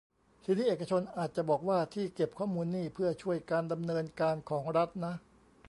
[0.43, 5.13] ทีนี้เอกชนอาจจะบอกว่า ที่เก็บข้อมูลนี่เพื่อช่วยการดำเนินการของรัฐนะ